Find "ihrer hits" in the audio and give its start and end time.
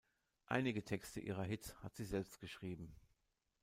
1.19-1.75